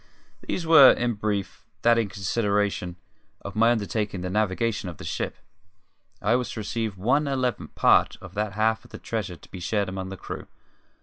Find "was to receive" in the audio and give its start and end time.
6.35-6.97